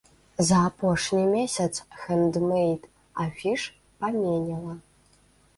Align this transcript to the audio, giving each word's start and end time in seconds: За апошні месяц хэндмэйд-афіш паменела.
За 0.47 0.59
апошні 0.69 1.19
месяц 1.33 1.75
хэндмэйд-афіш 2.01 3.67
паменела. 4.03 4.73